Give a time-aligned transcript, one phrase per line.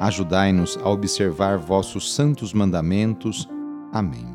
[0.00, 3.46] Ajudai-nos a observar vossos santos mandamentos.
[3.92, 4.34] Amém.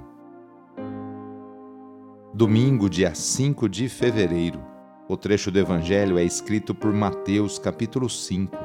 [2.31, 4.63] Domingo, dia 5 de fevereiro.
[5.09, 8.55] O trecho do Evangelho é escrito por Mateus, capítulo 5,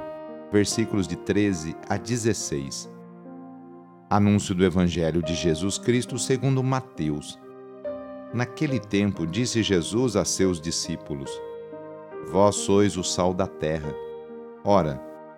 [0.53, 2.91] versículos de 13 a 16.
[4.11, 7.41] Anúncio do Evangelho de Jesus Cristo segundo Mateus.
[8.35, 11.31] Naquele tempo disse Jesus a seus discípulos:
[12.31, 13.95] Vós sois o sal da terra.
[14.63, 15.10] Ora,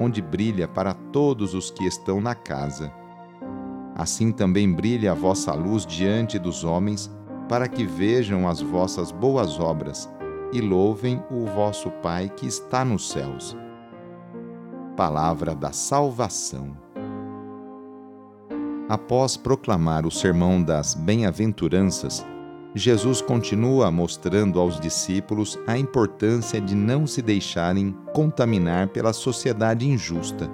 [0.00, 2.90] onde brilha para todos os que estão na casa.
[3.94, 7.10] Assim também brilha a vossa luz diante dos homens,
[7.48, 10.08] para que vejam as vossas boas obras
[10.52, 13.56] e louvem o vosso Pai que está nos céus.
[14.96, 16.76] Palavra da Salvação.
[18.88, 22.26] Após proclamar o sermão das bem-aventuranças,
[22.74, 30.48] Jesus continua mostrando aos discípulos a importância de não se deixarem contaminar pela sociedade injusta,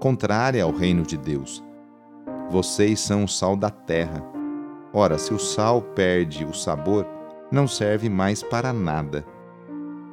[0.00, 1.62] contrária ao reino de Deus.
[2.50, 4.34] Vocês são o sal da terra
[4.96, 7.04] Ora, se o sal perde o sabor,
[7.50, 9.26] não serve mais para nada.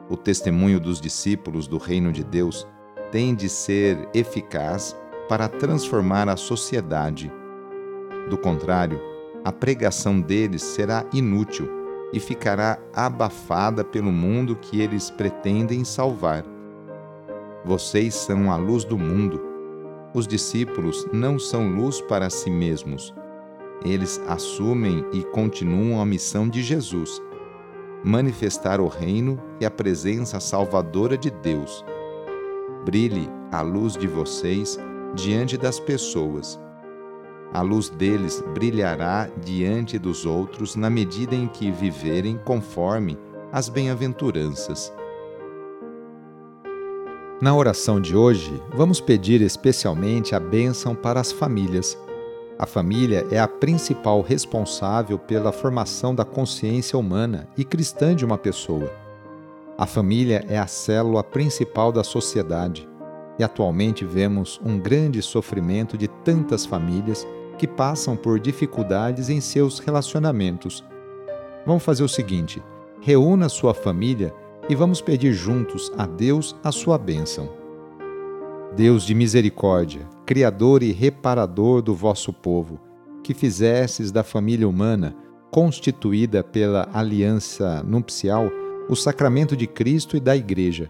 [0.10, 2.68] O testemunho dos discípulos do Reino de Deus
[3.12, 5.00] tem de ser eficaz
[5.30, 7.32] para transformar a sociedade.
[8.28, 9.00] Do contrário,
[9.44, 11.70] a pregação deles será inútil
[12.14, 16.44] e ficará abafada pelo mundo que eles pretendem salvar.
[17.64, 19.42] Vocês são a luz do mundo.
[20.14, 23.14] Os discípulos não são luz para si mesmos
[23.84, 27.22] eles assumem e continuam a missão de Jesus:
[28.04, 31.84] manifestar o reino e a presença salvadora de Deus.
[32.86, 34.78] Brilhe a luz de vocês
[35.16, 36.60] diante das pessoas.
[37.54, 43.18] A luz deles brilhará diante dos outros na medida em que viverem conforme
[43.52, 44.94] as bem-aventuranças.
[47.42, 51.98] Na oração de hoje, vamos pedir especialmente a bênção para as famílias
[52.62, 58.38] a família é a principal responsável pela formação da consciência humana e cristã de uma
[58.38, 58.94] pessoa.
[59.76, 62.88] A família é a célula principal da sociedade
[63.40, 67.26] e atualmente vemos um grande sofrimento de tantas famílias
[67.58, 70.84] que passam por dificuldades em seus relacionamentos.
[71.66, 72.62] Vamos fazer o seguinte:
[73.02, 74.34] reúna sua família
[74.70, 77.50] e vamos pedir juntos a Deus a sua bênção.
[78.76, 82.80] Deus de misericórdia, Criador e reparador do vosso povo,
[83.22, 85.16] que fizesses da família humana,
[85.52, 88.50] constituída pela aliança nupcial,
[88.88, 90.90] o sacramento de Cristo e da Igreja.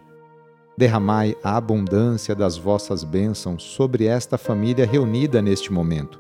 [0.77, 6.19] Derramai a abundância das vossas bênçãos sobre esta família reunida neste momento,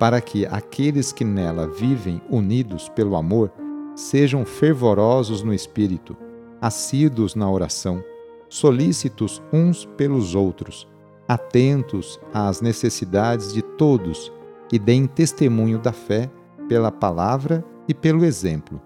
[0.00, 3.52] para que aqueles que nela vivem unidos pelo amor
[3.94, 6.16] sejam fervorosos no espírito,
[6.58, 8.02] assíduos na oração
[8.48, 10.88] solícitos uns pelos outros,
[11.28, 14.32] atentos às necessidades de todos
[14.72, 16.30] e deem testemunho da fé
[16.66, 18.80] pela palavra e pelo exemplo.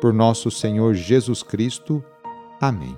[0.00, 2.04] Por nosso Senhor Jesus Cristo.
[2.60, 2.96] Amém.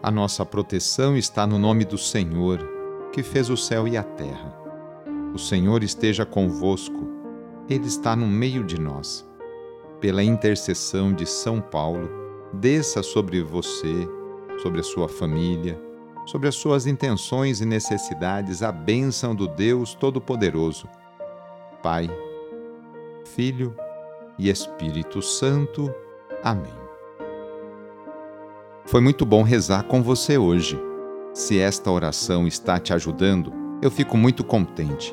[0.00, 2.60] A nossa proteção está no nome do Senhor,
[3.12, 4.63] que fez o céu e a terra.
[5.34, 7.08] O Senhor esteja convosco,
[7.68, 9.28] Ele está no meio de nós.
[10.00, 12.08] Pela intercessão de São Paulo,
[12.52, 14.08] desça sobre você,
[14.62, 15.76] sobre a sua família,
[16.24, 20.88] sobre as suas intenções e necessidades a bênção do Deus Todo-Poderoso.
[21.82, 22.08] Pai,
[23.24, 23.74] Filho
[24.38, 25.92] e Espírito Santo.
[26.44, 26.72] Amém.
[28.86, 30.78] Foi muito bom rezar com você hoje.
[31.32, 33.52] Se esta oração está te ajudando,
[33.82, 35.12] eu fico muito contente.